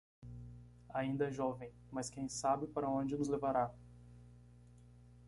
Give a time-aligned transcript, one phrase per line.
[0.89, 3.71] Ainda é jovem, mas quem sabe para onde nos levará.